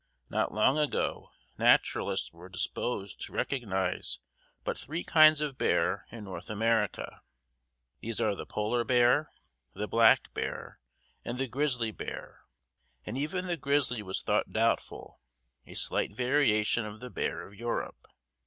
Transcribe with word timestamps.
Not 0.31 0.51
long 0.51 0.79
ago 0.79 1.29
naturalists 1.59 2.33
were 2.33 2.49
disposed 2.49 3.21
to 3.21 3.33
recognize 3.33 4.17
but 4.63 4.75
three 4.75 5.03
kinds 5.03 5.41
of 5.41 5.59
bear 5.59 6.07
in 6.11 6.23
North 6.23 6.49
America. 6.49 7.21
These 7.99 8.19
are 8.19 8.33
the 8.33 8.47
polar 8.47 8.83
bear, 8.83 9.31
the 9.75 9.87
black 9.87 10.33
bear, 10.33 10.79
and 11.23 11.37
the 11.37 11.45
grizzly 11.45 11.91
bear, 11.91 12.45
and 13.05 13.15
even 13.15 13.45
the 13.45 13.57
grizzly 13.57 14.01
was 14.01 14.23
thought 14.23 14.51
doubtful, 14.51 15.21
a 15.67 15.75
slight 15.75 16.11
variation 16.15 16.83
of 16.83 16.99
the 16.99 17.11
bear 17.11 17.45
of 17.45 17.53
Europe. 17.53 18.07